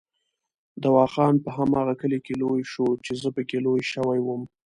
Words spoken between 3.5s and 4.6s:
لوی شوی وم.